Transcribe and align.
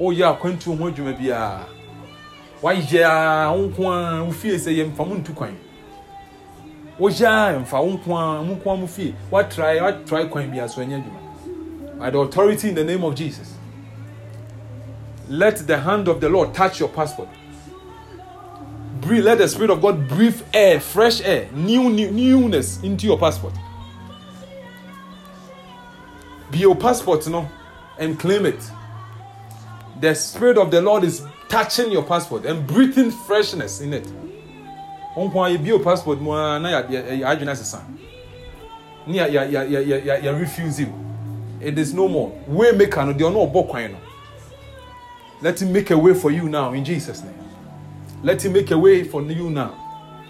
woyɛ 0.00 0.24
akwantuo 0.26 0.76
ho 0.76 0.88
adwuma 0.88 1.12
biara 1.12 1.66
wayɛ 2.62 3.04
a 3.04 3.52
wo 3.52 3.68
nko 3.68 3.92
a 3.92 4.24
wo 4.24 4.32
fie 4.32 4.56
sɛ 4.56 4.72
yɛmfa 4.72 5.06
mo 5.06 5.14
ntu 5.16 5.34
kwan. 5.34 5.56
Woyɛ 6.98 7.26
a 7.26 7.60
mfa 7.60 7.80
wo 7.84 7.96
nko 7.96 8.16
a 8.16 8.42
mo 8.42 8.54
nko 8.56 8.72
a 8.72 8.76
mo 8.76 8.86
fie. 8.86 9.14
Watrae 9.30 9.80
watrae 9.80 10.30
kwan 10.30 10.50
bi 10.50 10.66
so 10.66 10.80
ɛnyɛ 10.80 11.02
adwuma. 11.02 11.98
By 11.98 12.10
the 12.10 12.18
authority 12.18 12.68
in 12.70 12.74
the 12.74 12.84
name 12.84 13.04
of 13.04 13.14
jesus. 13.14 13.54
Let 15.28 15.58
the 15.66 15.78
hand 15.78 16.08
of 16.08 16.20
the 16.20 16.28
lord 16.28 16.54
touch 16.54 16.80
your 16.80 16.88
passport. 16.88 17.28
Breathe 19.00 19.24
let 19.24 19.38
the 19.38 19.48
spirit 19.48 19.70
of 19.70 19.80
god 19.82 20.08
breathe 20.08 20.40
air 20.52 20.80
fresh 20.80 21.20
air 21.22 21.48
new, 21.52 21.90
new 21.90 22.10
newness 22.10 22.82
into 22.82 23.06
your 23.06 23.18
passport. 23.18 23.54
Be 26.50 26.58
your 26.58 26.74
passport 26.74 27.26
no 27.28 27.48
and 27.98 28.18
claim 28.18 28.46
it 28.46 28.60
the 30.00 30.14
spirit 30.14 30.58
of 30.58 30.70
the 30.70 30.80
lord 30.80 31.04
is 31.04 31.22
touching 31.48 31.90
your 31.92 32.02
passport 32.02 32.46
and 32.46 32.66
breathing 32.66 33.10
freshness 33.10 33.80
in 33.80 33.92
it. 33.92 34.10
Ɔnko 35.16 35.34
a 35.34 35.58
yɛbie 35.58 35.66
your 35.66 35.80
passport 35.80 36.20
mu 36.20 36.32
a 36.32 36.58
na 36.58 36.82
yɛadwene 36.82 37.50
asesa. 37.50 37.82
Ne 39.06 39.18
yɛ 39.18 40.40
refuse 40.40 40.80
you 40.80 40.92
it 41.60 41.78
is 41.78 41.92
no 41.92 42.08
more. 42.08 42.32
Way 42.46 42.72
maker 42.72 43.04
no 43.04 43.12
deɛ 43.12 43.30
ɔno 43.30 43.52
ɔbɔ 43.52 43.68
kwan 43.68 43.92
no. 43.92 43.98
Let 45.42 45.60
him 45.60 45.72
make 45.72 45.90
a 45.90 45.98
way 45.98 46.14
for 46.14 46.30
you 46.30 46.48
now 46.48 46.72
in 46.72 46.84
jesus 46.84 47.22
name. 47.22 47.34
Let 48.22 48.44
him 48.44 48.52
make 48.52 48.70
a 48.70 48.78
way 48.78 49.04
for 49.04 49.22
you 49.22 49.50
now. 49.50 49.74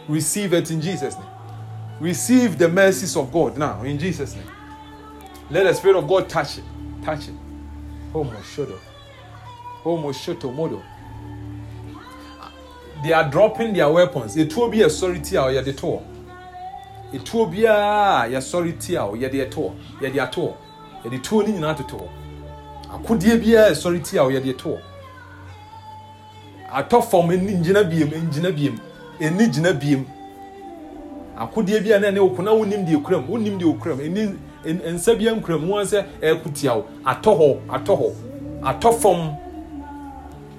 Receive 0.08 0.52
it 0.54 0.70
in 0.70 0.80
jesus 0.80 1.14
name. 1.14 1.26
Receive 2.00 2.58
the 2.58 2.68
mercies 2.68 3.16
of 3.16 3.32
god 3.32 3.58
now 3.58 3.82
in 3.82 3.98
jesus 3.98 4.34
name. 4.34 4.50
Let 5.50 5.64
the 5.64 5.74
spirit 5.74 5.96
of 5.96 6.08
god 6.08 6.28
touch 6.28 6.58
it. 6.58 6.64
Touch 7.04 7.28
it. 7.28 7.34
Oh, 8.12 8.24
homo 8.24 8.38
shodo 8.40 8.78
homo 8.78 8.99
shoto 9.84 10.52
modo 10.54 10.82
they 13.02 13.12
are 13.14 13.30
dropping 13.30 13.72
their 13.72 13.88
weapons. 13.90 14.36
Etuo 14.36 14.70
bi 14.70 14.78
yɛ 14.78 14.88
sɔre 14.88 15.22
ti 15.22 15.36
a 15.36 15.42
yɛde 15.42 15.72
toɔ 15.72 16.00
etuo 17.14 17.46
biara 17.46 18.28
yɛ 18.28 18.40
sɔre 18.40 18.78
ti 18.78 18.96
a 18.96 19.02
yɛde 19.02 19.50
toɔ 19.50 19.72
yɛde 20.00 20.20
atoɔ 20.20 20.52
yɛde 21.04 21.22
tuo 21.22 21.42
ne 21.42 21.52
nyinaa 21.52 21.74
toto 21.74 21.96
hɔ 21.96 22.08
akodeɛ 22.94 23.40
biara 23.40 23.70
yɛ 23.70 23.74
sɔre 23.74 24.02
ti 24.02 24.18
a 24.18 24.22
yɛde 24.22 24.54
toɔ 24.54 24.78
atɔ 26.72 27.02
fam 27.02 27.30
eni 27.30 27.54
gyina 27.62 27.82
biem 27.84 28.30
gyina 28.30 28.50
biem 28.52 28.78
eni 29.18 29.46
gyina 29.48 29.72
biem. 29.72 30.04
Akodeɛ 31.40 31.80
biara 31.82 32.00
na 32.00 32.08
ɛne 32.10 32.18
okun 32.20 32.44
na 32.44 32.52
wonim 32.52 32.84
deɛ 32.86 32.96
okuram 32.96 33.26
wonim 33.26 33.58
deɛ 33.58 33.64
okuram 33.64 34.00
eni 34.00 34.36
nsa 34.92 35.14
bi 35.16 35.24
nkuram 35.24 35.60
mu 35.66 35.74
sɛ 35.82 36.04
ɛkutia 36.20 36.76
wo 36.76 36.84
atɔ 37.04 37.32
hɔ 37.38 37.58
atɔ 37.68 37.96
hɔ 37.96 38.12
atɔ 38.62 38.92
fam 38.92 39.36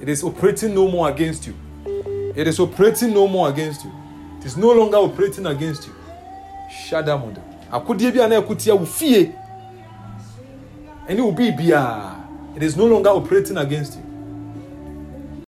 it 0.01 0.09
is 0.09 0.23
operating 0.23 0.73
no 0.73 0.87
more 0.87 1.09
against 1.09 1.47
you. 1.47 1.53
It 2.35 2.47
is 2.47 2.59
operating 2.59 3.13
no 3.13 3.27
more 3.27 3.49
against 3.49 3.85
you. 3.85 3.91
It 4.39 4.45
is 4.45 4.57
no 4.57 4.71
longer 4.71 4.97
operating 4.97 5.45
against 5.45 5.87
you. 5.87 5.93
Shadamodo. 6.69 7.41
Akodie 7.71 8.11
bi 8.11 8.23
ana 8.23 8.35
ekutia 8.41 8.73
wo 8.75 8.85
fie. 8.85 9.31
Ɛne 11.07 11.19
obi 11.19 11.51
bia. 11.51 12.15
It 12.55 12.63
is 12.63 12.75
no 12.75 12.85
longer 12.85 13.09
operating 13.09 13.57
against 13.57 13.95
you. 13.95 14.10